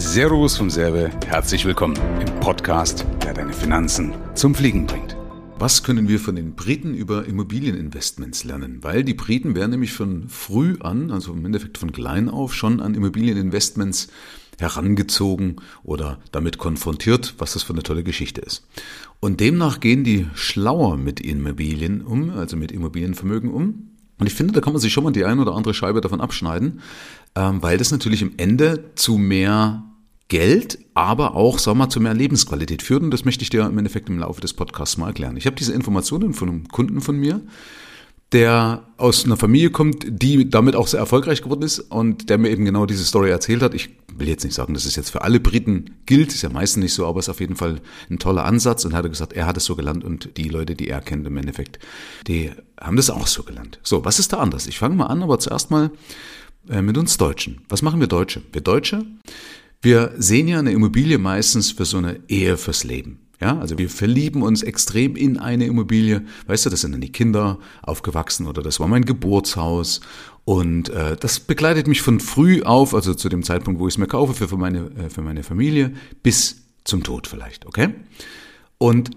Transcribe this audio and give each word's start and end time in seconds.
Servus 0.00 0.56
vom 0.56 0.70
Serve, 0.70 1.10
herzlich 1.26 1.64
willkommen 1.64 1.98
im 2.20 2.38
Podcast, 2.38 3.04
der 3.24 3.34
deine 3.34 3.52
Finanzen 3.52 4.14
zum 4.36 4.54
Fliegen 4.54 4.86
bringt. 4.86 5.16
Was 5.58 5.82
können 5.82 6.06
wir 6.06 6.20
von 6.20 6.36
den 6.36 6.54
Briten 6.54 6.94
über 6.94 7.26
Immobilieninvestments 7.26 8.44
lernen? 8.44 8.78
Weil 8.82 9.02
die 9.02 9.14
Briten 9.14 9.56
werden 9.56 9.72
nämlich 9.72 9.92
von 9.92 10.28
früh 10.28 10.76
an, 10.78 11.10
also 11.10 11.32
im 11.32 11.44
Endeffekt 11.44 11.78
von 11.78 11.90
klein 11.90 12.28
auf, 12.28 12.54
schon 12.54 12.78
an 12.78 12.94
Immobilieninvestments 12.94 14.06
herangezogen 14.60 15.56
oder 15.82 16.20
damit 16.30 16.58
konfrontiert, 16.58 17.34
was 17.38 17.54
das 17.54 17.64
für 17.64 17.72
eine 17.72 17.82
tolle 17.82 18.04
Geschichte 18.04 18.40
ist. 18.40 18.68
Und 19.18 19.40
demnach 19.40 19.80
gehen 19.80 20.04
die 20.04 20.28
schlauer 20.34 20.96
mit 20.96 21.18
Immobilien 21.20 22.02
um, 22.02 22.30
also 22.30 22.56
mit 22.56 22.70
Immobilienvermögen 22.70 23.50
um. 23.50 23.87
Und 24.18 24.26
ich 24.26 24.34
finde, 24.34 24.52
da 24.52 24.60
kann 24.60 24.72
man 24.72 24.80
sich 24.80 24.92
schon 24.92 25.04
mal 25.04 25.12
die 25.12 25.24
ein 25.24 25.38
oder 25.38 25.54
andere 25.54 25.74
Scheibe 25.74 26.00
davon 26.00 26.20
abschneiden, 26.20 26.80
ähm, 27.34 27.62
weil 27.62 27.78
das 27.78 27.90
natürlich 27.90 28.22
im 28.22 28.32
Ende 28.36 28.90
zu 28.94 29.16
mehr 29.16 29.84
Geld, 30.28 30.78
aber 30.94 31.36
auch, 31.36 31.58
sagen 31.58 31.78
wir 31.78 31.84
mal, 31.84 31.90
zu 31.90 32.00
mehr 32.00 32.14
Lebensqualität 32.14 32.82
führt. 32.82 33.02
Und 33.02 33.10
das 33.10 33.24
möchte 33.24 33.42
ich 33.42 33.50
dir 33.50 33.64
im 33.64 33.78
Endeffekt 33.78 34.08
im 34.08 34.18
Laufe 34.18 34.40
des 34.40 34.52
Podcasts 34.52 34.98
mal 34.98 35.08
erklären. 35.08 35.36
Ich 35.36 35.46
habe 35.46 35.56
diese 35.56 35.72
Informationen 35.72 36.34
von 36.34 36.48
einem 36.48 36.68
Kunden 36.68 37.00
von 37.00 37.16
mir, 37.16 37.40
der 38.32 38.84
aus 38.98 39.24
einer 39.24 39.36
Familie 39.36 39.70
kommt, 39.70 40.04
die 40.06 40.50
damit 40.50 40.76
auch 40.76 40.86
sehr 40.86 41.00
erfolgreich 41.00 41.42
geworden 41.42 41.62
ist 41.62 41.78
und 41.78 42.28
der 42.28 42.36
mir 42.36 42.50
eben 42.50 42.64
genau 42.64 42.84
diese 42.84 43.04
Story 43.04 43.30
erzählt 43.30 43.62
hat. 43.62 43.74
Ich 43.74 43.90
will 44.14 44.28
jetzt 44.28 44.44
nicht 44.44 44.54
sagen, 44.54 44.74
dass 44.74 44.84
es 44.84 44.96
jetzt 44.96 45.10
für 45.10 45.22
alle 45.22 45.40
Briten 45.40 45.96
gilt, 46.04 46.28
ist 46.34 46.42
ja 46.42 46.50
meistens 46.50 46.82
nicht 46.82 46.92
so, 46.92 47.06
aber 47.06 47.20
es 47.20 47.26
ist 47.26 47.30
auf 47.30 47.40
jeden 47.40 47.56
Fall 47.56 47.80
ein 48.10 48.18
toller 48.18 48.44
Ansatz 48.44 48.84
und 48.84 48.94
hat 48.94 49.08
gesagt, 49.08 49.32
er 49.32 49.46
hat 49.46 49.56
es 49.56 49.64
so 49.64 49.76
gelernt 49.76 50.04
und 50.04 50.36
die 50.36 50.48
Leute, 50.48 50.74
die 50.74 50.88
er 50.88 51.00
kennt 51.00 51.26
im 51.26 51.36
Endeffekt, 51.36 51.78
die 52.26 52.50
haben 52.78 52.96
das 52.96 53.08
auch 53.08 53.26
so 53.26 53.44
gelernt. 53.44 53.78
So, 53.82 54.04
was 54.04 54.18
ist 54.18 54.32
da 54.32 54.38
anders? 54.38 54.66
Ich 54.66 54.78
fange 54.78 54.96
mal 54.96 55.06
an, 55.06 55.22
aber 55.22 55.38
zuerst 55.38 55.70
mal 55.70 55.90
äh, 56.68 56.82
mit 56.82 56.98
uns 56.98 57.16
Deutschen. 57.16 57.62
Was 57.68 57.82
machen 57.82 58.00
wir 58.00 58.08
Deutsche? 58.08 58.42
Wir 58.52 58.60
Deutsche, 58.60 59.06
wir 59.80 60.12
sehen 60.18 60.48
ja 60.48 60.58
eine 60.58 60.72
Immobilie 60.72 61.18
meistens 61.18 61.70
für 61.70 61.84
so 61.84 61.98
eine 61.98 62.20
Ehe 62.28 62.56
fürs 62.56 62.84
Leben. 62.84 63.27
Ja, 63.40 63.58
also 63.58 63.78
wir 63.78 63.88
verlieben 63.88 64.42
uns 64.42 64.62
extrem 64.62 65.14
in 65.14 65.38
eine 65.38 65.66
Immobilie. 65.66 66.22
Weißt 66.48 66.66
du, 66.66 66.70
das 66.70 66.80
sind 66.80 66.92
dann 66.92 67.00
die 67.00 67.12
Kinder 67.12 67.58
aufgewachsen 67.82 68.46
oder 68.46 68.62
das 68.62 68.80
war 68.80 68.88
mein 68.88 69.04
Geburtshaus. 69.04 70.00
Und 70.44 70.88
äh, 70.88 71.16
das 71.16 71.40
begleitet 71.40 71.86
mich 71.86 72.02
von 72.02 72.18
früh 72.18 72.62
auf, 72.62 72.94
also 72.94 73.14
zu 73.14 73.28
dem 73.28 73.44
Zeitpunkt, 73.44 73.80
wo 73.80 73.86
ich 73.86 73.94
es 73.94 73.98
mir 73.98 74.08
kaufe, 74.08 74.34
für, 74.34 74.48
für, 74.48 74.56
meine, 74.56 74.90
äh, 74.96 75.10
für 75.10 75.22
meine 75.22 75.44
Familie, 75.44 75.92
bis 76.22 76.62
zum 76.84 77.04
Tod 77.04 77.26
vielleicht, 77.26 77.66
okay? 77.66 77.90
Und 78.78 79.10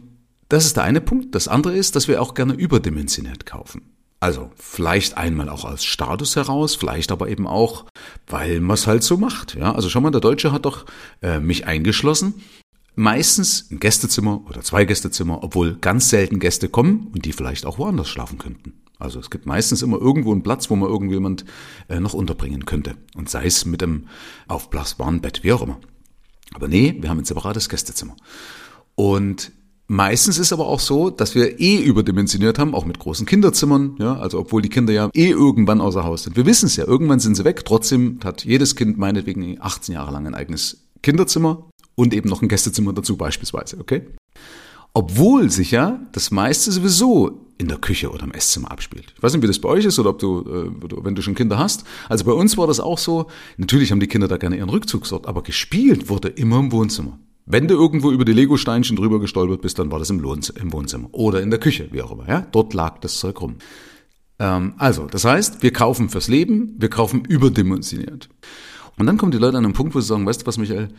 das 0.50 0.66
ist 0.66 0.75
der 0.75 0.83
eine 0.83 1.02
Punkt. 1.02 1.33
Das 1.33 1.47
andere 1.47 1.75
ist, 1.75 1.95
dass 1.95 2.08
wir 2.08 2.22
auch 2.22 2.33
gerne 2.33 2.53
überdimensioniert 2.53 3.45
kaufen. 3.45 3.83
Also 4.19 4.52
vielleicht 4.56 5.17
einmal 5.17 5.50
auch 5.50 5.66
aus 5.66 5.83
Status 5.83 6.35
heraus, 6.35 6.75
vielleicht 6.75 7.11
aber 7.11 7.30
eben 7.30 7.47
auch, 7.47 7.85
weil 8.28 8.59
man 8.59 8.75
es 8.75 8.85
halt 8.85 9.02
so 9.02 9.17
macht. 9.17 9.56
Ja, 9.56 9.73
also 9.73 9.89
schau 9.89 10.02
mal, 10.02 10.11
der 10.11 10.22
Deutsche 10.22 10.52
hat 10.52 10.66
doch 10.66 10.85
äh, 11.23 11.39
mich 11.39 11.66
eingeschlossen. 11.66 12.35
Meistens 12.95 13.67
ein 13.72 13.80
Gästezimmer 13.80 14.44
oder 14.50 14.61
zwei 14.61 14.86
Gästezimmer, 14.86 15.44
obwohl 15.44 15.75
ganz 15.75 16.09
selten 16.09 16.39
Gäste 16.39 16.70
kommen 16.70 17.08
und 17.14 17.25
die 17.25 17.31
vielleicht 17.31 17.66
auch 17.66 17.78
woanders 17.78 18.09
schlafen 18.09 18.38
könnten. 18.38 18.73
Also 19.00 19.20
es 19.20 19.30
gibt 19.30 19.45
meistens 19.45 19.81
immer 19.81 20.00
irgendwo 20.00 20.31
einen 20.31 20.44
Platz, 20.44 20.70
wo 20.70 20.75
man 20.75 20.89
irgendjemand 20.89 21.45
äh, 21.88 22.00
noch 22.00 22.14
unterbringen 22.14 22.66
könnte. 22.66 22.95
Und 23.16 23.30
sei 23.30 23.45
es 23.45 23.66
mit 23.66 23.81
einem 23.81 24.08
aufblasbaren 24.47 25.22
Bett, 25.22 25.44
wie 25.44 25.53
auch 25.53 25.62
immer. 25.62 25.80
Aber 26.53 26.67
nee, 26.67 26.95
wir 27.00 27.09
haben 27.09 27.19
ein 27.19 27.25
separates 27.25 27.69
Gästezimmer. 27.69 28.16
Und 28.95 29.52
Meistens 29.94 30.38
ist 30.38 30.53
aber 30.53 30.67
auch 30.67 30.80
so, 30.80 31.09
dass 31.09 31.36
wir 31.36 31.59
eh 31.59 31.75
überdimensioniert 31.75 32.58
haben, 32.59 32.73
auch 32.73 32.86
mit 32.86 32.97
großen 32.97 33.25
Kinderzimmern, 33.25 33.97
ja, 34.00 34.16
also 34.16 34.39
obwohl 34.39 34.62
die 34.62 34.69
Kinder 34.69 34.94
ja 34.94 35.09
eh 35.14 35.31
irgendwann 35.31 35.81
außer 35.81 36.06
Haus 36.06 36.23
sind. 36.23 36.38
Wir 36.38 36.45
wissen 36.45 36.67
es 36.67 36.78
ja, 36.78 36.88
irgendwann 36.88 37.19
sind 37.19 37.36
sie 37.36 37.44
weg, 37.44 37.66
trotzdem 37.66 38.22
hat 38.23 38.45
jedes 38.45 38.78
Kind 38.78 38.97
meinetwegen 38.97 39.58
18 39.59 39.95
Jahre 39.95 40.14
lang 40.14 40.28
ein 40.28 40.34
eigenes 40.34 40.88
Kinderzimmer 41.03 41.66
und 42.02 42.13
eben 42.13 42.30
noch 42.30 42.41
ein 42.41 42.47
Gästezimmer 42.47 42.94
dazu 42.94 43.16
beispielsweise, 43.16 43.80
okay? 43.80 44.02
Obwohl 44.94 45.52
sich 45.52 45.71
ja 45.71 46.02
das 46.11 46.31
meiste 46.31 46.71
sowieso 46.71 47.45
in 47.57 47.67
der 47.67 47.78
Küche 47.78 48.09
oder 48.09 48.23
im 48.23 48.31
Esszimmer 48.31 48.72
abspielt. 48.72 49.13
Ich 49.16 49.22
weiß 49.22 49.34
nicht, 49.34 49.44
wie 49.44 49.47
das 49.47 49.59
bei 49.59 49.69
euch 49.69 49.85
ist 49.85 50.00
oder 50.00 50.09
ob 50.09 50.19
du, 50.19 50.40
äh, 50.41 51.06
wenn 51.06 51.13
du 51.13 51.22
schon 51.22 51.35
Kinder 51.35 51.59
hast. 51.59 51.84
Also 52.09 52.25
bei 52.25 52.31
uns 52.31 52.57
war 52.57 52.66
das 52.66 52.79
auch 52.79 52.97
so. 52.97 53.28
Natürlich 53.57 53.91
haben 53.91 54.00
die 54.00 54.07
Kinder 54.07 54.28
da 54.28 54.38
gerne 54.38 54.57
ihren 54.57 54.69
Rückzugsort, 54.69 55.28
aber 55.28 55.44
gespielt 55.44 56.09
wurde 56.09 56.29
immer 56.29 56.59
im 56.59 56.72
Wohnzimmer. 56.72 57.19
Wenn 57.45 57.67
du 57.67 57.75
irgendwo 57.75 58.11
über 58.11 58.25
die 58.25 58.34
Lego-Steinchen 58.34 58.97
drüber 58.97 59.19
gestolpert 59.19 59.61
bist, 59.61 59.78
dann 59.78 59.91
war 59.91 60.00
das 60.00 60.09
im, 60.09 60.23
Wohnzimmer 60.23 61.09
oder 61.11 61.41
in 61.41 61.51
der 61.51 61.59
Küche, 61.59 61.88
wie 61.91 62.01
auch 62.01 62.11
immer. 62.11 62.28
Ja? 62.28 62.41
Dort 62.51 62.73
lag 62.73 63.00
das 63.00 63.19
Zeug 63.19 63.40
rum. 63.41 63.57
Ähm, 64.40 64.73
also, 64.78 65.06
das 65.06 65.23
heißt, 65.23 65.61
wir 65.61 65.72
kaufen 65.72 66.09
fürs 66.09 66.28
Leben, 66.28 66.75
wir 66.79 66.90
kaufen 66.90 67.23
überdimensioniert. 67.25 68.28
Und 68.97 69.06
dann 69.06 69.17
kommen 69.17 69.31
die 69.31 69.38
Leute 69.38 69.57
an 69.57 69.66
einen 69.66 69.73
Punkt, 69.73 69.94
wo 69.94 70.01
sie 70.01 70.07
sagen, 70.07 70.25
weißt 70.25 70.41
du 70.41 70.47
was, 70.47 70.57
Michael, 70.57 70.90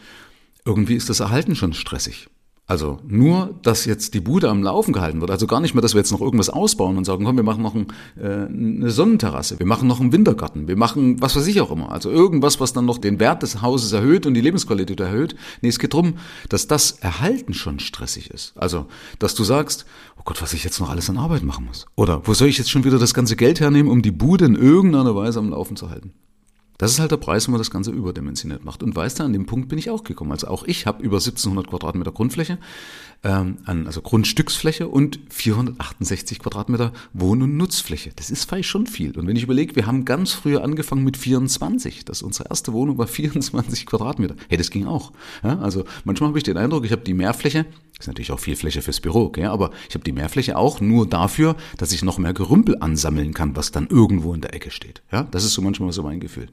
irgendwie 0.64 0.94
ist 0.94 1.08
das 1.10 1.20
Erhalten 1.20 1.54
schon 1.54 1.72
stressig. 1.72 2.28
Also 2.72 3.00
nur, 3.06 3.58
dass 3.62 3.84
jetzt 3.84 4.14
die 4.14 4.20
Bude 4.20 4.48
am 4.48 4.62
Laufen 4.62 4.92
gehalten 4.92 5.20
wird. 5.20 5.32
Also 5.32 5.46
gar 5.46 5.60
nicht 5.60 5.74
mehr, 5.74 5.82
dass 5.82 5.94
wir 5.94 5.98
jetzt 5.98 6.12
noch 6.12 6.20
irgendwas 6.20 6.48
ausbauen 6.48 6.96
und 6.96 7.04
sagen, 7.04 7.24
komm, 7.24 7.36
wir 7.36 7.42
machen 7.42 7.62
noch 7.62 7.74
ein, 7.74 7.88
äh, 8.16 8.46
eine 8.46 8.90
Sonnenterrasse, 8.90 9.58
wir 9.58 9.66
machen 9.66 9.88
noch 9.88 10.00
einen 10.00 10.12
Wintergarten, 10.12 10.68
wir 10.68 10.76
machen 10.76 11.20
was 11.20 11.34
weiß 11.34 11.46
ich 11.48 11.60
auch 11.60 11.72
immer. 11.72 11.90
Also 11.90 12.10
irgendwas, 12.10 12.60
was 12.60 12.72
dann 12.72 12.86
noch 12.86 12.98
den 12.98 13.18
Wert 13.18 13.42
des 13.42 13.62
Hauses 13.62 13.92
erhöht 13.92 14.26
und 14.26 14.34
die 14.34 14.40
Lebensqualität 14.40 15.00
erhöht. 15.00 15.34
Nee, 15.60 15.68
es 15.68 15.80
geht 15.80 15.92
darum, 15.92 16.14
dass 16.48 16.68
das 16.68 16.92
Erhalten 16.92 17.52
schon 17.52 17.80
stressig 17.80 18.30
ist. 18.30 18.56
Also, 18.56 18.86
dass 19.18 19.34
du 19.34 19.42
sagst, 19.42 19.84
oh 20.18 20.22
Gott, 20.24 20.40
was 20.40 20.54
ich 20.54 20.62
jetzt 20.62 20.78
noch 20.78 20.88
alles 20.88 21.10
an 21.10 21.18
Arbeit 21.18 21.42
machen 21.42 21.66
muss. 21.66 21.86
Oder 21.96 22.26
wo 22.26 22.32
soll 22.32 22.48
ich 22.48 22.58
jetzt 22.58 22.70
schon 22.70 22.84
wieder 22.84 22.98
das 22.98 23.12
ganze 23.12 23.34
Geld 23.34 23.58
hernehmen, 23.60 23.90
um 23.90 24.02
die 24.02 24.12
Bude 24.12 24.44
in 24.44 24.54
irgendeiner 24.54 25.16
Weise 25.16 25.40
am 25.40 25.50
Laufen 25.50 25.76
zu 25.76 25.90
halten? 25.90 26.14
Das 26.82 26.90
ist 26.90 26.98
halt 26.98 27.12
der 27.12 27.16
Preis, 27.16 27.46
wenn 27.46 27.52
man 27.52 27.60
das 27.60 27.70
Ganze 27.70 27.92
überdimensioniert 27.92 28.64
macht. 28.64 28.82
Und 28.82 28.96
weißt 28.96 29.20
du, 29.20 29.22
an 29.22 29.32
dem 29.32 29.46
Punkt 29.46 29.68
bin 29.68 29.78
ich 29.78 29.88
auch 29.88 30.02
gekommen. 30.02 30.32
Also 30.32 30.48
auch 30.48 30.64
ich 30.64 30.84
habe 30.84 31.00
über 31.00 31.18
1700 31.18 31.70
Quadratmeter 31.70 32.10
Grundfläche, 32.10 32.58
ähm, 33.22 33.58
also 33.66 34.02
Grundstücksfläche 34.02 34.88
und 34.88 35.20
468 35.30 36.40
Quadratmeter 36.40 36.92
Wohn- 37.12 37.42
und 37.42 37.56
Nutzfläche. 37.56 38.10
Das 38.16 38.32
ist 38.32 38.48
vielleicht 38.48 38.68
schon 38.68 38.88
viel. 38.88 39.16
Und 39.16 39.28
wenn 39.28 39.36
ich 39.36 39.44
überlege, 39.44 39.76
wir 39.76 39.86
haben 39.86 40.04
ganz 40.04 40.32
früher 40.32 40.64
angefangen 40.64 41.04
mit 41.04 41.16
24. 41.16 42.04
Das 42.04 42.20
unsere 42.20 42.48
erste 42.48 42.72
Wohnung 42.72 42.98
war 42.98 43.06
24 43.06 43.86
Quadratmeter. 43.86 44.34
Hey, 44.48 44.58
das 44.58 44.70
ging 44.70 44.88
auch. 44.88 45.12
Ja, 45.44 45.60
also 45.60 45.84
manchmal 46.02 46.30
habe 46.30 46.38
ich 46.38 46.44
den 46.44 46.56
Eindruck, 46.56 46.84
ich 46.84 46.90
habe 46.90 47.02
die 47.02 47.14
Mehrfläche, 47.14 47.64
ist 47.96 48.08
natürlich 48.08 48.32
auch 48.32 48.40
viel 48.40 48.56
Fläche 48.56 48.82
fürs 48.82 49.00
Büro, 49.00 49.20
okay, 49.20 49.44
aber 49.44 49.70
ich 49.88 49.94
habe 49.94 50.02
die 50.02 50.10
Mehrfläche 50.10 50.58
auch 50.58 50.80
nur 50.80 51.08
dafür, 51.08 51.54
dass 51.76 51.92
ich 51.92 52.02
noch 52.02 52.18
mehr 52.18 52.34
Gerümpel 52.34 52.78
ansammeln 52.80 53.34
kann, 53.34 53.54
was 53.54 53.70
dann 53.70 53.86
irgendwo 53.86 54.34
in 54.34 54.40
der 54.40 54.52
Ecke 54.52 54.72
steht. 54.72 55.04
Ja, 55.12 55.22
das 55.30 55.44
ist 55.44 55.52
so 55.52 55.62
manchmal 55.62 55.92
so 55.92 56.02
mein 56.02 56.18
Gefühl. 56.18 56.48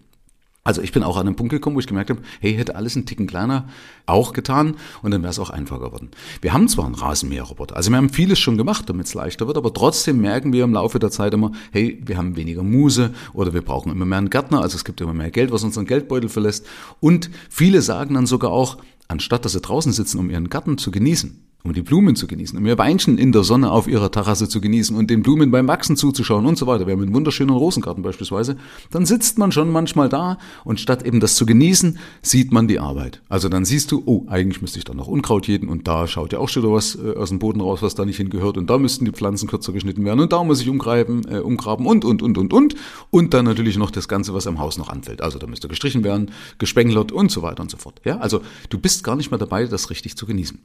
Also 0.63 0.81
ich 0.81 0.91
bin 0.91 1.03
auch 1.03 1.17
an 1.17 1.25
einen 1.25 1.35
Punkt 1.35 1.51
gekommen, 1.51 1.75
wo 1.75 1.79
ich 1.79 1.87
gemerkt 1.87 2.09
habe, 2.09 2.21
hey, 2.41 2.53
hätte 2.53 2.75
alles 2.75 2.95
einen 2.95 3.05
Ticken 3.05 3.27
kleiner 3.27 3.69
auch 4.05 4.33
getan 4.33 4.75
und 5.01 5.11
dann 5.11 5.21
wäre 5.21 5.31
es 5.31 5.39
auch 5.39 5.49
einfacher 5.49 5.85
geworden. 5.85 6.11
Wir 6.41 6.51
haben 6.53 6.67
zwar 6.67 6.85
einen 6.85 6.95
Rasenmäherroboter, 6.95 7.75
also 7.75 7.91
wir 7.91 7.97
haben 7.97 8.09
vieles 8.09 8.39
schon 8.39 8.57
gemacht, 8.57 8.89
damit 8.89 9.07
es 9.07 9.13
leichter 9.13 9.47
wird, 9.47 9.57
aber 9.57 9.73
trotzdem 9.73 10.19
merken 10.19 10.51
wir 10.51 10.65
im 10.65 10.73
Laufe 10.73 10.99
der 10.99 11.11
Zeit 11.11 11.33
immer, 11.33 11.53
hey, 11.71 12.01
wir 12.05 12.17
haben 12.17 12.35
weniger 12.35 12.61
Muse 12.61 13.13
oder 13.33 13.53
wir 13.53 13.61
brauchen 13.61 13.91
immer 13.91 14.05
mehr 14.05 14.17
einen 14.17 14.29
Gärtner, 14.29 14.61
also 14.61 14.75
es 14.75 14.83
gibt 14.83 14.99
immer 14.99 15.13
mehr 15.13 15.31
Geld, 15.31 15.51
was 15.51 15.63
unseren 15.63 15.85
Geldbeutel 15.85 16.29
verlässt. 16.29 16.67
Und 16.99 17.29
viele 17.49 17.81
sagen 17.81 18.15
dann 18.15 18.25
sogar 18.25 18.51
auch, 18.51 18.77
anstatt 19.07 19.45
dass 19.45 19.53
sie 19.53 19.61
draußen 19.61 19.93
sitzen, 19.93 20.19
um 20.19 20.29
ihren 20.29 20.49
Garten 20.49 20.77
zu 20.77 20.91
genießen, 20.91 21.48
um 21.63 21.73
die 21.73 21.81
Blumen 21.81 22.15
zu 22.15 22.25
genießen, 22.25 22.57
um 22.57 22.65
ihr 22.65 22.77
Weinchen 22.77 23.17
in 23.17 23.33
der 23.33 23.43
Sonne 23.43 23.71
auf 23.71 23.87
ihrer 23.87 24.09
Terrasse 24.11 24.47
zu 24.47 24.61
genießen 24.61 24.95
und 24.95 25.09
den 25.09 25.23
Blumen 25.23 25.51
beim 25.51 25.67
Wachsen 25.67 25.97
zuzuschauen 25.97 26.45
und 26.45 26.57
so 26.57 26.67
weiter. 26.67 26.87
Wir 26.87 26.93
haben 26.93 27.01
einen 27.01 27.13
wunderschönen 27.13 27.49
Rosengarten 27.49 28.01
beispielsweise. 28.01 28.55
Dann 28.91 29.05
sitzt 29.05 29.37
man 29.37 29.51
schon 29.51 29.69
manchmal 29.69 30.07
da 30.07 30.37
und 30.63 30.79
statt 30.79 31.03
eben 31.03 31.19
das 31.19 31.35
zu 31.35 31.45
genießen, 31.45 31.99
sieht 32.21 32.53
man 32.53 32.69
die 32.69 32.79
Arbeit. 32.79 33.21
Also 33.27 33.49
dann 33.49 33.65
siehst 33.65 33.91
du, 33.91 34.01
oh, 34.05 34.25
eigentlich 34.27 34.61
müsste 34.61 34.79
ich 34.79 34.85
da 34.85 34.93
noch 34.93 35.07
Unkraut 35.07 35.47
jäten 35.47 35.67
und 35.67 35.87
da 35.87 36.07
schaut 36.07 36.31
ja 36.31 36.39
auch 36.39 36.47
schon 36.47 36.63
wieder 36.63 36.73
was 36.73 36.95
äh, 36.95 37.15
aus 37.17 37.29
dem 37.29 37.39
Boden 37.39 37.59
raus, 37.59 37.81
was 37.81 37.93
da 37.93 38.05
nicht 38.05 38.17
hingehört 38.17 38.57
und 38.57 38.69
da 38.69 38.77
müssten 38.77 39.03
die 39.03 39.11
Pflanzen 39.11 39.49
kürzer 39.49 39.73
geschnitten 39.73 40.05
werden 40.05 40.21
und 40.21 40.31
da 40.31 40.41
muss 40.45 40.61
ich 40.61 40.69
umgreifen, 40.69 41.29
äh, 41.29 41.39
umgraben 41.39 41.85
und, 41.85 42.05
und, 42.05 42.21
und, 42.21 42.37
und, 42.37 42.53
und. 42.53 42.75
Und 43.11 43.33
dann 43.33 43.43
natürlich 43.43 43.77
noch 43.77 43.91
das 43.91 44.07
Ganze, 44.07 44.33
was 44.33 44.47
am 44.47 44.59
Haus 44.59 44.77
noch 44.77 44.89
anfällt. 44.89 45.21
Also 45.21 45.39
da 45.39 45.47
müsste 45.47 45.67
gestrichen 45.67 46.05
werden, 46.05 46.31
gespenglert 46.57 47.11
und 47.11 47.31
so 47.31 47.41
weiter 47.41 47.61
und 47.61 47.69
so 47.69 47.77
fort. 47.77 47.99
Ja, 48.05 48.19
also 48.19 48.41
du 48.69 48.79
bist 48.79 49.03
gar 49.03 49.17
nicht 49.17 49.29
mehr 49.29 49.39
dabei, 49.39 49.65
das 49.65 49.89
richtig 49.89 50.15
zu 50.15 50.25
genießen. 50.25 50.59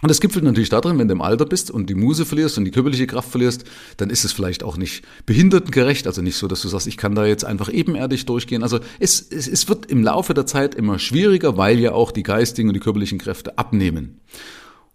Und 0.00 0.08
das 0.08 0.20
gipfelt 0.20 0.44
natürlich 0.44 0.68
darin, 0.68 0.98
wenn 0.98 1.08
du 1.08 1.14
im 1.14 1.22
Alter 1.22 1.44
bist 1.44 1.70
und 1.70 1.90
die 1.90 1.94
Muse 1.94 2.24
verlierst 2.24 2.56
und 2.56 2.64
die 2.64 2.70
körperliche 2.70 3.06
Kraft 3.06 3.30
verlierst, 3.30 3.64
dann 3.96 4.10
ist 4.10 4.24
es 4.24 4.32
vielleicht 4.32 4.62
auch 4.62 4.76
nicht 4.76 5.04
behindertengerecht, 5.26 6.06
also 6.06 6.22
nicht 6.22 6.36
so, 6.36 6.46
dass 6.46 6.62
du 6.62 6.68
sagst, 6.68 6.86
ich 6.86 6.96
kann 6.96 7.14
da 7.14 7.26
jetzt 7.26 7.44
einfach 7.44 7.72
ebenerdig 7.72 8.24
durchgehen. 8.26 8.62
Also 8.62 8.78
es, 9.00 9.20
es, 9.20 9.48
es 9.48 9.68
wird 9.68 9.86
im 9.86 10.02
Laufe 10.04 10.34
der 10.34 10.46
Zeit 10.46 10.74
immer 10.74 10.98
schwieriger, 10.98 11.56
weil 11.56 11.80
ja 11.80 11.92
auch 11.92 12.12
die 12.12 12.22
geistigen 12.22 12.68
und 12.68 12.74
die 12.74 12.80
körperlichen 12.80 13.18
Kräfte 13.18 13.58
abnehmen. 13.58 14.20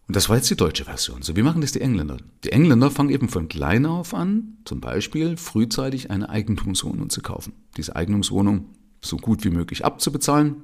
Und 0.08 0.16
das 0.16 0.30
war 0.30 0.36
jetzt 0.36 0.50
die 0.50 0.56
deutsche 0.56 0.86
Version. 0.86 1.22
So, 1.22 1.36
wie 1.36 1.44
machen 1.44 1.62
das 1.62 1.72
die 1.72 1.82
Engländer? 1.82 2.18
Die 2.44 2.52
Engländer 2.52 2.92
fangen 2.92 3.10
eben 3.10 3.30
von 3.30 3.48
klein 3.48 3.86
auf 3.86 4.14
an, 4.14 4.58
zum 4.66 4.82
Beispiel 4.82 5.38
frühzeitig 5.38 6.12
eine 6.12 6.30
Eigentumswohnung 6.30 7.10
zu 7.10 7.22
kaufen. 7.22 7.54
Diese 7.78 7.96
Eigentumswohnung 7.96 8.66
so 9.02 9.18
gut 9.18 9.44
wie 9.44 9.50
möglich 9.50 9.86
abzubezahlen 9.86 10.64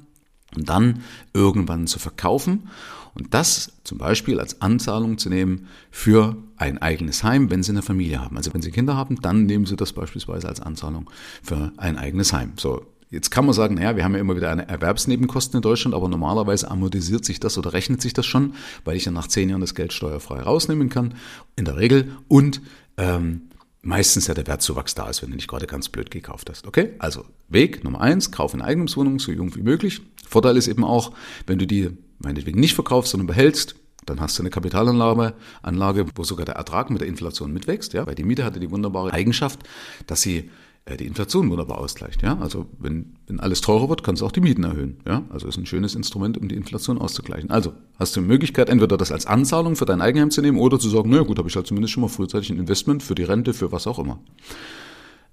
und 0.56 0.68
dann 0.70 1.04
irgendwann 1.34 1.88
zu 1.88 2.00
verkaufen 2.00 2.70
und 3.19 3.33
das 3.33 3.74
zum 3.83 3.98
Beispiel 3.98 4.39
als 4.39 4.62
Anzahlung 4.62 5.18
zu 5.18 5.30
nehmen 5.30 5.68
für 5.92 6.38
ein 6.57 6.77
eigenes 6.77 7.24
Heim, 7.24 7.51
wenn 7.51 7.63
Sie 7.63 7.71
eine 7.71 7.81
Familie 7.81 8.21
haben. 8.21 8.38
Also 8.38 8.54
wenn 8.54 8.62
Sie 8.62 8.71
Kinder 8.71 8.95
haben, 8.95 9.21
dann 9.21 9.45
nehmen 9.45 9.66
Sie 9.66 9.75
das 9.75 9.94
beispielsweise 9.94 10.48
als 10.48 10.62
Anzahlung 10.62 11.10
für 11.44 11.71
ein 11.77 11.98
eigenes 11.98 12.33
Heim. 12.33 12.54
So, 12.57 12.86
Jetzt 13.12 13.31
kann 13.31 13.44
man 13.44 13.56
sagen, 13.56 13.75
naja, 13.75 13.95
wir 13.95 14.04
haben 14.04 14.13
ja 14.13 14.19
immer 14.19 14.36
wieder 14.36 14.51
eine 14.51 14.68
Erwerbsnebenkosten 14.68 15.57
in 15.57 15.62
Deutschland, 15.63 15.95
aber 15.95 16.07
normalerweise 16.07 16.69
amortisiert 16.69 17.25
sich 17.25 17.39
das 17.39 17.57
oder 17.57 17.74
rechnet 17.74 18.04
sich 18.04 18.13
das 18.13 18.27
schon, 18.27 18.54
weil 18.86 18.98
ich 18.98 19.06
ja 19.06 19.12
nach 19.12 19.27
zehn 19.27 19.50
Jahren 19.50 19.62
das 19.62 19.74
Geld 19.74 19.94
steuerfrei 19.94 20.42
rausnehmen 20.42 20.89
kann, 20.89 21.16
in 21.56 21.66
der 21.66 21.77
Regel. 21.77 22.12
Und 22.27 22.62
ähm, 22.98 23.50
meistens 23.81 24.27
ja 24.27 24.36
der 24.36 24.45
Wertzuwachs 24.45 24.94
da 24.94 25.10
ist, 25.10 25.24
wenn 25.24 25.31
du 25.31 25.38
nicht 25.38 25.48
gerade 25.48 25.66
ganz 25.66 25.89
blöd 25.89 26.12
gekauft 26.12 26.51
hast. 26.51 26.68
Okay? 26.68 26.94
Also 27.00 27.25
Weg 27.48 27.83
Nummer 27.83 28.00
eins, 28.00 28.30
kauf 28.30 28.54
eine 28.54 28.63
Eigentumswohnung 28.63 29.18
so 29.18 29.31
jung 29.31 29.56
wie 29.56 29.63
möglich. 29.63 30.01
Vorteil 30.27 30.56
ist 30.56 30.68
eben 30.68 30.83
auch, 30.83 31.12
wenn 31.48 31.57
du 31.57 31.66
die 31.66 31.98
meinetwegen 32.19 32.60
nicht 32.60 32.75
verkaufst, 32.75 33.12
sondern 33.12 33.27
behältst, 33.27 33.75
dann 34.06 34.19
hast 34.21 34.38
du 34.38 34.44
eine 34.44 34.50
Kapitalanlage, 34.50 35.33
Anlage, 35.62 36.06
wo 36.16 36.24
sogar 36.24 36.45
der 36.45 36.56
Ertrag 36.56 36.89
mit 36.89 37.01
der 37.01 37.07
Inflation 37.07 37.54
mitwächst, 37.54 37.94
ja, 37.94 38.07
weil 38.07 38.16
die 38.16 38.24
Miete 38.24 38.44
hatte 38.44 38.60
die 38.60 38.71
wunderbare 38.71 39.13
Eigenschaft, 39.13 39.60
dass 40.07 40.21
sie 40.21 40.50
äh, 40.86 40.98
die 40.98 41.06
Inflation 41.06 41.50
wunderbar 41.50 41.77
ausgleicht, 41.77 42.21
ja. 42.24 42.38
Also 42.39 42.66
wenn, 42.80 43.18
wenn 43.27 43.39
alles 43.39 43.62
teurer 43.62 43.89
wird, 43.89 44.04
kannst 44.04 44.21
du 44.21 44.25
auch 44.25 44.31
die 44.31 44.42
Mieten 44.42 44.63
erhöhen, 44.63 44.98
ja. 45.06 45.24
Also 45.30 45.48
ist 45.48 45.57
ein 45.57 45.66
schönes 45.66 45.95
Instrument, 45.95 46.38
um 46.38 46.48
die 46.48 46.56
Inflation 46.56 46.98
auszugleichen. 46.98 47.51
Also 47.51 47.74
hast 47.98 48.16
du 48.16 48.21
die 48.21 48.27
Möglichkeit, 48.27 48.69
entweder 48.69 48.98
das 48.98 49.12
als 49.12 49.25
Anzahlung 49.25 49.75
für 49.75 49.86
dein 49.86 50.01
Eigenheim 50.01 50.31
zu 50.31 50.42
nehmen 50.42 50.57
oder 50.57 50.80
zu 50.80 50.89
sagen, 50.89 51.10
na 51.10 51.21
gut, 51.21 51.38
habe 51.38 51.50
ich 51.50 51.56
halt 51.56 51.68
zumindest 51.68 51.94
schon 51.94 52.01
mal 52.01 52.07
frühzeitig 52.07 52.50
ein 52.50 52.57
Investment 52.57 53.04
für 53.04 53.16
die 53.16 53.24
Rente, 53.24 53.54
für 53.54 53.71
was 53.71 53.88
auch 53.88 54.00
immer. 54.00 54.19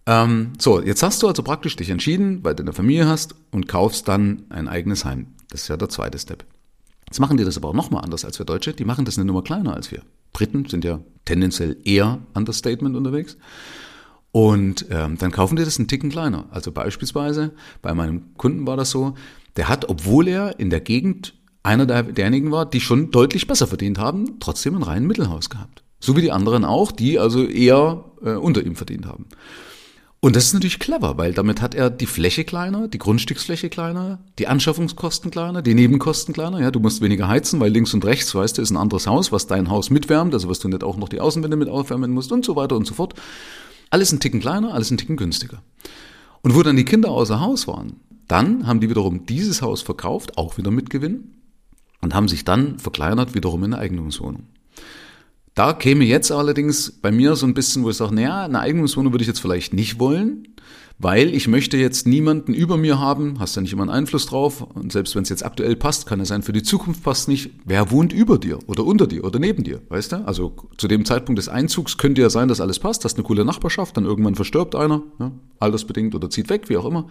Ähm, 0.07 0.53
so, 0.59 0.81
jetzt 0.81 1.03
hast 1.03 1.23
du 1.23 1.29
also 1.29 1.43
praktisch 1.43 1.77
dich 1.77 1.91
entschieden, 1.91 2.45
weil 2.45 2.55
du 2.55 2.63
eine 2.63 2.73
Familie 2.73 3.09
hast 3.09 3.35
und 3.51 3.67
kaufst 3.67 4.07
dann 4.07 4.43
ein 4.51 4.69
eigenes 4.69 5.05
Heim. 5.05 5.27
Das 5.51 5.63
ist 5.63 5.69
ja 5.69 5.77
der 5.77 5.89
zweite 5.89 6.19
Step. 6.19 6.45
Jetzt 7.09 7.21
machen 7.21 7.37
die 7.37 7.45
das 7.45 7.57
aber 7.57 7.69
auch 7.69 7.75
nochmal 7.75 8.05
anders 8.05 8.25
als 8.25 8.39
wir 8.39 8.47
Deutsche. 8.47 8.73
Die 8.73 8.85
machen 8.85 9.05
das 9.05 9.17
eine 9.17 9.25
Nummer 9.25 9.43
kleiner 9.43 9.75
als 9.75 9.93
wir. 9.93 10.03
Briten 10.33 10.67
sind 10.67 10.85
ja 10.85 11.01
tendenziell 11.25 11.77
eher 11.85 12.19
Understatement 12.35 12.97
unterwegs. 12.97 13.37
Und 14.33 14.87
ähm, 14.91 15.17
dann 15.17 15.31
kaufen 15.31 15.57
die 15.57 15.65
das 15.65 15.79
einen 15.79 15.89
Ticken 15.89 16.11
kleiner. 16.11 16.47
Also 16.51 16.73
beispielsweise 16.73 17.55
bei 17.81 17.95
meinem 17.95 18.35
Kunden 18.37 18.67
war 18.67 18.77
das 18.77 18.91
so, 18.91 19.15
der 19.57 19.69
hat, 19.69 19.89
obwohl 19.89 20.29
er 20.29 20.59
in 20.61 20.69
der 20.69 20.81
Gegend 20.81 21.35
einer 21.63 21.87
der, 21.87 22.03
derjenigen 22.03 22.53
war, 22.53 22.67
die 22.67 22.81
schon 22.81 23.11
deutlich 23.11 23.47
besser 23.47 23.67
verdient 23.67 23.99
haben, 23.99 24.39
trotzdem 24.39 24.77
ein 24.77 24.83
reinen 24.83 25.07
Mittelhaus 25.07 25.49
gehabt. 25.49 25.83
So 26.01 26.17
wie 26.17 26.21
die 26.21 26.33
anderen 26.33 26.65
auch, 26.65 26.93
die 26.93 27.19
also 27.19 27.45
eher 27.45 28.05
äh, 28.23 28.33
unter 28.33 28.63
ihm 28.65 28.77
verdient 28.77 29.07
haben. 29.07 29.27
Und 30.27 30.35
das 30.35 30.47
ist 30.47 30.55
natürlich 30.55 30.81
clever, 30.81 31.19
weil 31.19 31.35
damit 31.35 31.63
hat 31.63 31.77
er 31.77 31.89
die 31.89 32.07
Fläche 32.07 32.43
kleiner, 32.43 32.89
die 32.89 32.99
Grundstücksfläche 32.99 33.69
kleiner, 33.69 34.19
die 34.41 34.49
Anschaffungskosten 34.49 35.31
kleiner, 35.31 35.63
die 35.63 35.73
Nebenkosten 35.73 36.35
kleiner. 36.35 36.61
Ja, 36.61 36.73
du 36.73 36.81
musst 36.81 37.01
weniger 37.01 37.29
heizen, 37.29 37.61
weil 37.61 37.71
links 37.71 37.95
und 37.95 38.05
rechts, 38.05 38.35
weißt 38.35 38.59
du, 38.59 38.63
ist 38.63 38.73
ein 38.73 38.77
anderes 38.77 39.07
Haus, 39.07 39.31
was 39.31 39.47
dein 39.47 39.71
Haus 39.71 39.89
mitwärmt, 39.89 40.35
also 40.35 40.49
was 40.49 40.59
du 40.59 40.67
nicht 40.67 40.83
auch 40.83 40.97
noch 40.97 41.09
die 41.09 41.21
Außenwände 41.21 41.57
mit 41.57 41.69
aufwärmen 41.69 42.11
musst 42.11 42.33
und 42.33 42.45
so 42.45 42.57
weiter 42.57 42.75
und 42.75 42.89
so 42.89 42.95
fort. 42.95 43.15
Alles 43.91 44.11
ein 44.11 44.19
Ticken 44.19 44.41
kleiner, 44.41 44.75
alles 44.75 44.91
ein 44.91 44.97
Ticken 44.97 45.17
günstiger. 45.17 45.63
Und 46.43 46.57
wo 46.57 46.65
dann 46.65 46.75
die 46.75 46.85
Kinder 46.85 47.13
außer 47.13 47.39
Haus 47.39 47.69
waren, 47.69 48.01
dann 48.27 48.67
haben 48.67 48.81
die 48.81 48.91
wiederum 48.91 49.27
dieses 49.27 49.63
Haus 49.63 49.83
verkauft, 49.83 50.39
auch 50.39 50.59
wieder 50.59 50.73
mit 50.73 50.91
Gewinn, 50.91 51.37
und 52.01 52.17
haben 52.17 52.27
sich 52.27 52.45
dann 52.45 52.81
verkleinert 52.81 53.37
wiederum 53.37 53.63
in 53.63 53.75
eine 53.75 53.81
Eigentumswohnung. 53.81 54.49
Da 55.57 55.73
käme 55.73 56.05
jetzt 56.05 56.31
allerdings 56.31 56.93
bei 56.93 57.11
mir 57.11 57.35
so 57.35 57.47
ein 57.47 57.55
bisschen, 57.55 57.83
wo 57.83 57.89
ich 57.89 57.97
sage, 57.97 58.15
naja, 58.15 58.45
eine 58.45 58.61
Eigentumswohnung 58.61 59.15
würde 59.15 59.23
ich 59.23 59.27
jetzt 59.27 59.41
vielleicht 59.41 59.73
nicht 59.73 59.99
wollen, 59.99 60.49
weil 60.99 61.35
ich 61.35 61.49
möchte 61.49 61.79
jetzt 61.79 62.07
niemanden 62.07 62.53
über 62.53 62.77
mir 62.77 63.01
haben, 63.01 63.41
hast 63.41 63.57
ja 63.57 63.63
nicht 63.63 63.73
immer 63.73 63.85
einen 63.85 63.91
Einfluss 63.91 64.27
drauf 64.27 64.61
und 64.61 64.93
selbst 64.93 65.17
wenn 65.17 65.23
es 65.23 65.31
jetzt 65.31 65.47
aktuell 65.47 65.75
passt, 65.75 66.05
kann 66.05 66.21
es 66.21 66.29
sein, 66.29 66.43
für 66.43 66.53
die 66.53 66.63
Zukunft 66.63 67.03
passt 67.03 67.29
nicht. 67.29 67.53
Wer 67.65 67.91
wohnt 67.91 68.13
über 68.13 68.37
dir 68.37 68.59
oder 68.67 68.85
unter 68.85 69.07
dir 69.07 69.25
oder 69.25 69.39
neben 69.39 69.65
dir, 69.65 69.81
weißt 69.89 70.13
du? 70.13 70.17
Also 70.27 70.55
zu 70.77 70.89
dem 70.89 71.07
Zeitpunkt 71.07 71.39
des 71.39 71.49
Einzugs 71.49 71.97
könnte 71.97 72.21
ja 72.21 72.29
sein, 72.29 72.49
dass 72.49 72.61
alles 72.61 72.79
passt, 72.79 73.07
hast 73.07 73.17
eine 73.17 73.25
coole 73.25 73.47
Nachbarschaft, 73.47 73.97
dann 73.97 74.05
irgendwann 74.05 74.35
verstirbt 74.35 74.75
einer, 74.75 75.05
ja, 75.19 75.33
altersbedingt 75.59 76.15
oder 76.15 76.29
zieht 76.29 76.51
weg, 76.51 76.69
wie 76.69 76.77
auch 76.77 76.85
immer. 76.85 77.09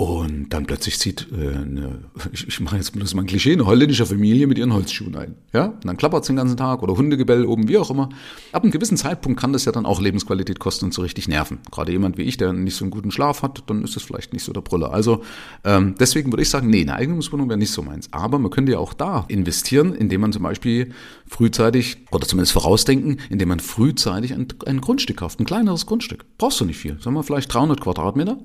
Und 0.00 0.54
dann 0.54 0.64
plötzlich 0.64 0.98
zieht 0.98 1.26
äh, 1.30 1.48
eine, 1.48 1.98
ich, 2.32 2.48
ich 2.48 2.58
mache 2.60 2.76
jetzt 2.76 2.94
bloß 2.94 3.12
mal 3.12 3.20
ein 3.20 3.26
Klischee, 3.26 3.52
eine 3.52 3.66
holländische 3.66 4.06
Familie 4.06 4.46
mit 4.46 4.56
ihren 4.56 4.72
Holzschuhen 4.72 5.14
ein. 5.14 5.34
Ja? 5.52 5.66
Und 5.66 5.84
dann 5.84 5.98
klappert 5.98 6.22
es 6.22 6.28
den 6.28 6.36
ganzen 6.36 6.56
Tag 6.56 6.82
oder 6.82 6.96
Hundegebell 6.96 7.44
oben, 7.44 7.68
wie 7.68 7.76
auch 7.76 7.90
immer. 7.90 8.08
Ab 8.52 8.62
einem 8.62 8.72
gewissen 8.72 8.96
Zeitpunkt 8.96 9.38
kann 9.38 9.52
das 9.52 9.66
ja 9.66 9.72
dann 9.72 9.84
auch 9.84 10.00
Lebensqualität 10.00 10.58
kosten 10.58 10.86
und 10.86 10.94
so 10.94 11.02
richtig 11.02 11.28
nerven. 11.28 11.58
Gerade 11.70 11.92
jemand 11.92 12.16
wie 12.16 12.22
ich, 12.22 12.38
der 12.38 12.54
nicht 12.54 12.76
so 12.76 12.84
einen 12.86 12.90
guten 12.90 13.10
Schlaf 13.10 13.42
hat, 13.42 13.62
dann 13.66 13.84
ist 13.84 13.94
das 13.94 14.02
vielleicht 14.02 14.32
nicht 14.32 14.42
so 14.42 14.54
der 14.54 14.62
Brüller. 14.62 14.90
Also 14.90 15.22
ähm, 15.64 15.96
deswegen 16.00 16.32
würde 16.32 16.44
ich 16.44 16.48
sagen, 16.48 16.70
nee, 16.70 16.80
eine 16.80 16.94
Eigentumswohnung 16.94 17.50
wäre 17.50 17.58
nicht 17.58 17.72
so 17.72 17.82
meins. 17.82 18.08
Aber 18.10 18.38
man 18.38 18.50
könnte 18.50 18.72
ja 18.72 18.78
auch 18.78 18.94
da 18.94 19.26
investieren, 19.28 19.94
indem 19.94 20.22
man 20.22 20.32
zum 20.32 20.44
Beispiel 20.44 20.92
frühzeitig, 21.26 21.98
oder 22.10 22.26
zumindest 22.26 22.54
vorausdenken, 22.54 23.20
indem 23.28 23.50
man 23.50 23.60
frühzeitig 23.60 24.32
ein, 24.32 24.48
ein 24.64 24.80
Grundstück 24.80 25.18
kauft, 25.18 25.40
ein 25.40 25.44
kleineres 25.44 25.84
Grundstück. 25.84 26.24
Brauchst 26.38 26.58
du 26.58 26.64
nicht 26.64 26.78
viel. 26.78 26.98
Sagen 27.02 27.14
wir 27.14 27.22
vielleicht 27.22 27.52
300 27.52 27.82
Quadratmeter. 27.82 28.38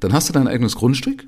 Dann 0.00 0.12
hast 0.12 0.28
du 0.28 0.32
dein 0.32 0.48
eigenes 0.48 0.76
Grundstück 0.76 1.26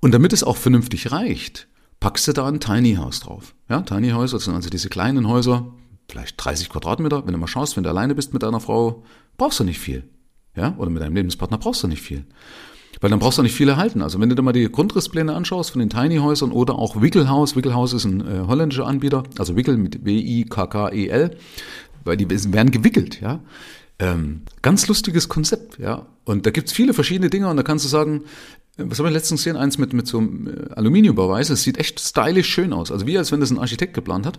und 0.00 0.12
damit 0.12 0.32
es 0.32 0.44
auch 0.44 0.56
vernünftig 0.56 1.12
reicht, 1.12 1.68
packst 2.00 2.28
du 2.28 2.32
da 2.32 2.46
ein 2.46 2.60
Tiny 2.60 2.94
House 2.94 3.20
drauf. 3.20 3.54
Ja, 3.68 3.80
Tiny 3.82 4.10
House, 4.10 4.32
das 4.32 4.44
sind 4.44 4.54
also 4.54 4.70
diese 4.70 4.88
kleinen 4.88 5.28
Häuser, 5.28 5.72
vielleicht 6.08 6.42
30 6.44 6.68
Quadratmeter. 6.68 7.26
Wenn 7.26 7.32
du 7.32 7.38
mal 7.38 7.46
schaust, 7.46 7.76
wenn 7.76 7.84
du 7.84 7.90
alleine 7.90 8.14
bist 8.14 8.32
mit 8.32 8.42
deiner 8.42 8.60
Frau, 8.60 9.02
brauchst 9.36 9.60
du 9.60 9.64
nicht 9.64 9.78
viel. 9.78 10.04
Ja, 10.54 10.74
oder 10.78 10.90
mit 10.90 11.02
deinem 11.02 11.14
Lebenspartner 11.14 11.58
brauchst 11.58 11.82
du 11.82 11.88
nicht 11.88 12.02
viel. 12.02 12.24
Weil 13.00 13.10
dann 13.10 13.18
brauchst 13.18 13.36
du 13.36 13.42
nicht 13.42 13.54
viel 13.54 13.68
erhalten. 13.68 14.00
Also 14.00 14.20
wenn 14.20 14.30
du 14.30 14.34
dir 14.34 14.42
mal 14.42 14.52
die 14.52 14.70
Grundrisspläne 14.70 15.34
anschaust 15.34 15.70
von 15.70 15.80
den 15.80 15.90
Tiny 15.90 16.16
Häusern 16.16 16.50
oder 16.50 16.76
auch 16.76 17.02
Wickelhaus, 17.02 17.54
Wickelhaus 17.54 17.92
ist 17.92 18.04
ein 18.04 18.20
äh, 18.20 18.46
holländischer 18.46 18.86
Anbieter, 18.86 19.24
also 19.38 19.54
Wickel 19.54 19.76
mit 19.76 20.04
W-I-K-K-E-L, 20.04 21.36
weil 22.04 22.16
die 22.16 22.30
werden 22.30 22.70
gewickelt, 22.70 23.20
ja. 23.20 23.40
Ähm, 23.98 24.42
ganz 24.62 24.88
lustiges 24.88 25.28
Konzept, 25.28 25.78
ja. 25.78 26.06
Und 26.24 26.44
da 26.44 26.50
gibt's 26.50 26.72
viele 26.72 26.92
verschiedene 26.92 27.30
Dinge 27.30 27.48
und 27.48 27.56
da 27.56 27.62
kannst 27.62 27.84
du 27.84 27.88
sagen, 27.88 28.24
äh, 28.76 28.84
was 28.86 28.98
haben 28.98 29.06
wir 29.06 29.10
letztens 29.10 29.40
gesehen? 29.40 29.56
Eins 29.56 29.78
mit, 29.78 29.92
mit 29.92 30.06
so 30.06 30.18
einem 30.18 30.48
äh, 30.48 30.74
Aluminiumbauweise. 30.74 31.54
Es 31.54 31.62
sieht 31.62 31.78
echt 31.78 32.00
stylisch 32.00 32.48
schön 32.48 32.72
aus. 32.72 32.92
Also 32.92 33.06
wie 33.06 33.16
als 33.16 33.32
wenn 33.32 33.40
das 33.40 33.50
ein 33.50 33.58
Architekt 33.58 33.94
geplant 33.94 34.26
hat. 34.26 34.38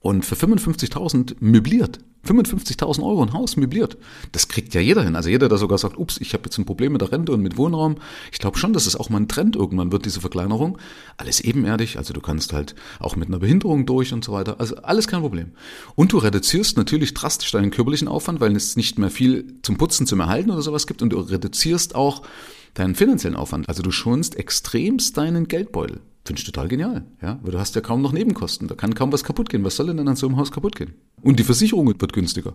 Und 0.00 0.24
für 0.24 0.34
55.000 0.34 1.36
möbliert. 1.40 1.98
55.000 2.24 3.02
Euro 3.02 3.22
ein 3.22 3.32
Haus 3.32 3.56
möbliert. 3.56 3.96
Das 4.32 4.48
kriegt 4.48 4.74
ja 4.74 4.80
jeder 4.80 5.02
hin. 5.02 5.16
Also 5.16 5.28
jeder, 5.28 5.48
der 5.48 5.58
sogar 5.58 5.78
sagt, 5.78 5.98
ups, 5.98 6.18
ich 6.20 6.32
habe 6.34 6.44
jetzt 6.44 6.58
ein 6.58 6.64
Problem 6.64 6.92
mit 6.92 7.02
der 7.02 7.12
Rente 7.12 7.32
und 7.32 7.42
mit 7.42 7.56
Wohnraum. 7.56 7.96
Ich 8.32 8.38
glaube 8.38 8.58
schon, 8.58 8.72
dass 8.72 8.86
es 8.86 8.96
auch 8.96 9.10
mal 9.10 9.18
ein 9.18 9.28
Trend 9.28 9.56
irgendwann 9.56 9.92
wird, 9.92 10.04
diese 10.04 10.20
Verkleinerung. 10.20 10.78
Alles 11.16 11.40
ebenerdig. 11.40 11.98
Also 11.98 12.12
du 12.12 12.20
kannst 12.20 12.52
halt 12.52 12.74
auch 12.98 13.16
mit 13.16 13.28
einer 13.28 13.38
Behinderung 13.38 13.86
durch 13.86 14.12
und 14.12 14.24
so 14.24 14.32
weiter. 14.32 14.58
Also 14.58 14.76
alles 14.76 15.08
kein 15.08 15.20
Problem. 15.20 15.52
Und 15.94 16.12
du 16.12 16.18
reduzierst 16.18 16.76
natürlich 16.76 17.14
drastisch 17.14 17.50
deinen 17.52 17.70
körperlichen 17.70 18.08
Aufwand, 18.08 18.40
weil 18.40 18.54
es 18.56 18.76
nicht 18.76 18.98
mehr 18.98 19.10
viel 19.10 19.54
zum 19.62 19.76
Putzen, 19.76 20.06
zum 20.06 20.20
Erhalten 20.20 20.50
oder 20.50 20.62
sowas 20.62 20.86
gibt. 20.86 21.02
Und 21.02 21.10
du 21.10 21.20
reduzierst 21.20 21.94
auch 21.94 22.22
deinen 22.74 22.94
finanziellen 22.94 23.36
Aufwand. 23.36 23.68
Also 23.68 23.82
du 23.82 23.90
schonst 23.90 24.36
extremst 24.36 25.16
deinen 25.16 25.48
Geldbeutel. 25.48 26.00
Finde 26.24 26.40
ich 26.40 26.46
total 26.46 26.68
genial, 26.68 27.04
ja, 27.20 27.38
weil 27.42 27.52
du 27.52 27.58
hast 27.58 27.74
ja 27.74 27.82
kaum 27.82 28.00
noch 28.00 28.12
Nebenkosten. 28.12 28.66
Da 28.66 28.74
kann 28.74 28.94
kaum 28.94 29.12
was 29.12 29.24
kaputt 29.24 29.50
gehen. 29.50 29.62
Was 29.62 29.76
soll 29.76 29.88
denn 29.88 29.98
dann 29.98 30.08
an 30.08 30.16
so 30.16 30.26
einem 30.26 30.38
Haus 30.38 30.50
kaputt 30.50 30.74
gehen? 30.74 30.94
Und 31.22 31.38
die 31.38 31.44
Versicherung 31.44 31.86
wird 31.86 32.12
günstiger. 32.12 32.54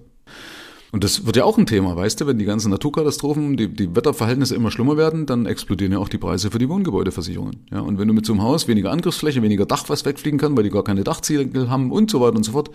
Und 0.91 1.03
das 1.03 1.27
wird 1.27 1.35
ja 1.35 1.43
auch 1.43 1.57
ein 1.59 1.67
Thema, 1.67 1.95
weißt 1.95 2.19
du, 2.19 2.25
wenn 2.25 2.39
die 2.39 2.45
ganzen 2.45 2.71
Naturkatastrophen, 2.71 3.57
die, 3.57 3.67
die 3.67 3.95
Wetterverhältnisse 3.95 4.55
immer 4.55 4.71
schlimmer 4.71 4.97
werden, 4.97 5.27
dann 5.27 5.45
explodieren 5.45 5.91
ja 5.91 5.99
auch 5.99 6.09
die 6.09 6.17
Preise 6.17 6.49
für 6.49 6.57
die 6.57 6.67
Wohngebäudeversicherungen. 6.67 7.67
Ja, 7.71 7.81
und 7.81 7.99
wenn 7.99 8.07
du 8.07 8.13
mit 8.15 8.25
so 8.25 8.33
einem 8.33 8.41
Haus 8.41 8.67
weniger 8.67 8.91
Angriffsfläche, 8.91 9.43
weniger 9.43 9.67
Dach, 9.67 9.87
was 9.87 10.03
wegfliegen 10.05 10.39
kann, 10.39 10.57
weil 10.57 10.63
die 10.63 10.71
gar 10.71 10.83
keine 10.83 11.03
Dachziegel 11.03 11.69
haben 11.69 11.91
und 11.91 12.09
so 12.09 12.21
weiter 12.21 12.37
und 12.37 12.43
so 12.43 12.53
fort, 12.53 12.71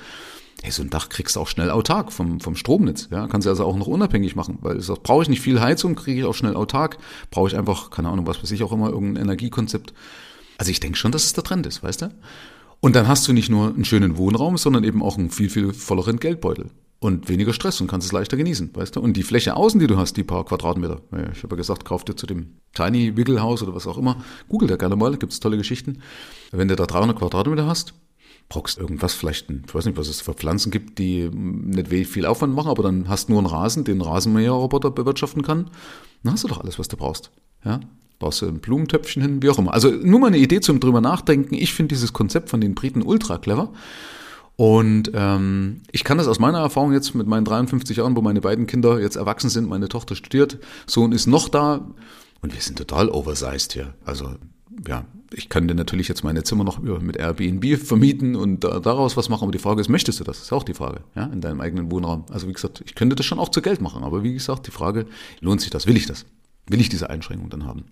hey, 0.64 0.73
so 0.73 0.83
ein 0.83 0.88
Dach 0.88 1.11
kriegst 1.11 1.37
du 1.37 1.40
auch 1.40 1.47
schnell 1.47 1.71
autark 1.71 2.11
vom, 2.11 2.40
vom 2.40 2.56
Stromnetz. 2.56 3.09
Ja, 3.11 3.28
kannst 3.28 3.44
du 3.44 3.50
also 3.50 3.64
auch 3.64 3.76
noch 3.76 3.87
unabhängig 3.87 4.35
machen, 4.35 4.59
weil 4.62 4.80
sagst, 4.80 5.02
brauche 5.02 5.23
ich 5.23 5.28
nicht 5.28 5.42
viel 5.42 5.61
Heizung, 5.61 5.94
kriege 5.94 6.21
ich 6.21 6.26
auch 6.26 6.35
schnell 6.35 6.56
autark, 6.56 6.97
brauche 7.30 7.49
ich 7.49 7.56
einfach, 7.56 7.90
keine 7.90 8.09
Ahnung, 8.09 8.26
was 8.26 8.42
weiß 8.42 8.50
ich 8.50 8.62
auch 8.62 8.73
immer, 8.73 8.88
irgendein 8.88 9.25
Energiekonzept. 9.25 9.92
Also 10.56 10.71
ich 10.71 10.80
denke 10.80 10.97
schon, 10.97 11.12
dass 11.12 11.25
es 11.25 11.35
der 11.35 11.44
Trend 11.44 11.66
ist, 11.66 11.83
weißt 11.83 12.02
du? 12.02 12.14
Und 12.80 12.97
dann 12.97 13.09
hast 13.09 13.28
du 13.28 13.35
nicht 13.35 13.50
nur 13.50 13.68
einen 13.68 13.85
schönen 13.85 14.16
Wohnraum, 14.16 14.56
sondern 14.56 14.85
eben 14.85 15.02
auch 15.02 15.18
einen 15.18 15.28
viel, 15.28 15.50
viel 15.50 15.75
volleren 15.75 16.18
Geldbeutel. 16.18 16.71
Und 16.99 17.28
weniger 17.28 17.52
Stress 17.52 17.83
und 17.83 17.87
kannst 17.87 18.06
es 18.06 18.12
leichter 18.12 18.38
genießen, 18.38 18.71
weißt 18.75 18.97
du? 18.97 19.00
Und 19.00 19.18
die 19.18 19.23
Fläche 19.23 19.56
außen, 19.56 19.78
die 19.78 19.87
du 19.87 19.99
hast, 19.99 20.16
die 20.16 20.25
paar 20.25 20.47
Quadratmeter. 20.47 21.02
Ich 21.33 21.42
habe 21.42 21.54
ja 21.54 21.56
gesagt, 21.56 21.85
kauf 21.85 22.06
dir 22.06 22.16
zu 22.16 22.26
dem 22.26 22.56
Tiny 22.73 23.18
Wiggle 23.18 23.42
oder 23.42 23.75
was 23.75 23.87
auch 23.87 23.99
immer. 23.99 24.25
Google 24.49 24.68
da 24.68 24.76
gerne 24.76 24.97
mal, 24.97 25.14
gibt's 25.18 25.40
tolle 25.40 25.59
Geschichten. 25.59 26.00
Wenn 26.52 26.68
du 26.68 26.76
da 26.76 26.87
300 26.87 27.18
Quadratmeter 27.18 27.66
hast, 27.66 27.92
brauchst 28.48 28.78
irgendwas, 28.78 29.14
vielleicht, 29.14 29.50
ich 29.50 29.74
weiß 29.74 29.86
nicht, 29.86 29.96
was 29.96 30.08
es 30.08 30.20
für 30.20 30.34
Pflanzen 30.34 30.70
gibt, 30.70 30.98
die 30.98 31.30
nicht 31.32 32.08
viel 32.08 32.26
Aufwand 32.26 32.54
machen, 32.54 32.68
aber 32.68 32.82
dann 32.82 33.08
hast 33.08 33.28
du 33.28 33.32
nur 33.32 33.40
einen 33.40 33.50
Rasen, 33.50 33.84
den 33.84 34.00
Rasenmäherroboter 34.00 34.90
bewirtschaften 34.90 35.42
kann. 35.42 35.70
Dann 36.22 36.32
hast 36.32 36.44
du 36.44 36.48
doch 36.48 36.60
alles, 36.60 36.78
was 36.78 36.88
du 36.88 36.96
brauchst. 36.96 37.30
Ja? 37.64 37.80
Brauchst 38.18 38.42
du 38.42 38.46
ein 38.46 38.60
Blumentöpfchen 38.60 39.22
hin, 39.22 39.42
wie 39.42 39.50
auch 39.50 39.58
immer. 39.58 39.74
Also 39.74 39.90
nur 39.90 40.20
mal 40.20 40.28
eine 40.28 40.38
Idee 40.38 40.60
zum 40.60 40.80
drüber 40.80 41.00
nachdenken. 41.00 41.54
Ich 41.54 41.74
finde 41.74 41.94
dieses 41.94 42.12
Konzept 42.12 42.48
von 42.48 42.60
den 42.60 42.74
Briten 42.74 43.02
ultra 43.02 43.38
clever. 43.38 43.72
Und 44.56 45.10
ähm, 45.14 45.80
ich 45.90 46.04
kann 46.04 46.18
das 46.18 46.28
aus 46.28 46.38
meiner 46.38 46.58
Erfahrung 46.58 46.92
jetzt 46.92 47.14
mit 47.14 47.26
meinen 47.26 47.44
53 47.44 47.96
Jahren, 47.96 48.14
wo 48.16 48.20
meine 48.20 48.40
beiden 48.40 48.66
Kinder 48.66 49.00
jetzt 49.00 49.16
erwachsen 49.16 49.50
sind, 49.50 49.68
meine 49.68 49.88
Tochter 49.88 50.14
studiert, 50.14 50.58
Sohn 50.86 51.10
ist 51.10 51.26
noch 51.26 51.48
da 51.48 51.88
und 52.40 52.54
wir 52.54 52.60
sind 52.60 52.78
total 52.78 53.08
oversized 53.08 53.72
hier. 53.72 53.94
Also 54.04 54.36
ja, 54.86 55.06
ich 55.37 55.49
könnte 55.49 55.75
natürlich 55.75 56.09
jetzt 56.09 56.25
meine 56.25 56.43
Zimmer 56.43 56.64
noch 56.64 56.79
mit 56.81 57.17
Airbnb 57.17 57.76
vermieten 57.79 58.37
und 58.37 58.64
daraus 58.64 59.17
was 59.17 59.29
machen, 59.29 59.43
aber 59.43 59.53
die 59.53 59.59
Frage 59.59 59.81
ist, 59.81 59.88
möchtest 59.88 60.21
du 60.21 60.25
das? 60.25 60.38
Das 60.38 60.47
ist 60.47 60.53
auch 60.53 60.62
die 60.62 60.75
Frage, 60.75 61.00
ja, 61.14 61.25
in 61.26 61.41
deinem 61.41 61.61
eigenen 61.61 61.91
Wohnraum. 61.91 62.25
Also 62.31 62.49
wie 62.49 62.53
gesagt, 62.53 62.83
ich 62.87 62.95
könnte 62.95 63.17
das 63.17 63.26
schon 63.26 63.38
auch 63.38 63.49
zu 63.49 63.61
Geld 63.61 63.81
machen, 63.81 64.05
aber 64.05 64.23
wie 64.23 64.33
gesagt, 64.33 64.67
die 64.67 64.71
Frage, 64.71 65.07
lohnt 65.41 65.61
sich 65.61 65.71
das? 65.71 65.87
Will 65.87 65.97
ich 65.97 66.07
das? 66.07 66.25
Will 66.67 66.81
ich 66.81 66.88
diese 66.88 67.11
Einschränkung 67.11 67.50
dann 67.50 67.67
haben? 67.67 67.85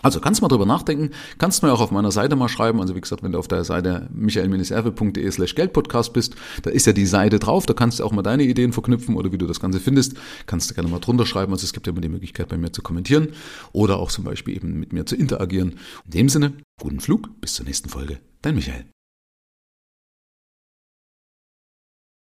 Also 0.00 0.20
kannst 0.20 0.42
mal 0.42 0.48
drüber 0.48 0.66
nachdenken, 0.66 1.10
kannst 1.38 1.64
mir 1.64 1.72
auch 1.72 1.80
auf 1.80 1.90
meiner 1.90 2.12
Seite 2.12 2.36
mal 2.36 2.48
schreiben. 2.48 2.80
Also 2.80 2.94
wie 2.94 3.00
gesagt, 3.00 3.24
wenn 3.24 3.32
du 3.32 3.38
auf 3.38 3.48
der 3.48 3.64
Seite 3.64 4.08
michaelminiserve.de 4.12 5.28
slash 5.30 5.56
Geldpodcast 5.56 6.12
bist, 6.12 6.36
da 6.62 6.70
ist 6.70 6.86
ja 6.86 6.92
die 6.92 7.06
Seite 7.06 7.40
drauf, 7.40 7.66
da 7.66 7.74
kannst 7.74 7.98
du 7.98 8.04
auch 8.04 8.12
mal 8.12 8.22
deine 8.22 8.44
Ideen 8.44 8.72
verknüpfen 8.72 9.16
oder 9.16 9.32
wie 9.32 9.38
du 9.38 9.46
das 9.46 9.58
Ganze 9.58 9.80
findest, 9.80 10.14
kannst 10.46 10.70
du 10.70 10.74
gerne 10.74 10.88
mal 10.88 11.00
drunter 11.00 11.26
schreiben. 11.26 11.52
Also 11.52 11.64
es 11.64 11.72
gibt 11.72 11.88
ja 11.88 11.92
immer 11.92 12.00
die 12.00 12.08
Möglichkeit 12.08 12.48
bei 12.48 12.56
mir 12.56 12.72
zu 12.72 12.82
kommentieren 12.82 13.28
oder 13.72 13.98
auch 13.98 14.12
zum 14.12 14.22
Beispiel 14.22 14.54
eben 14.54 14.78
mit 14.78 14.92
mir 14.92 15.04
zu 15.04 15.16
interagieren. 15.16 15.74
In 16.04 16.10
dem 16.12 16.28
Sinne, 16.28 16.52
guten 16.80 17.00
Flug, 17.00 17.28
bis 17.40 17.54
zur 17.54 17.66
nächsten 17.66 17.88
Folge, 17.88 18.20
dein 18.40 18.54
Michael. 18.54 18.84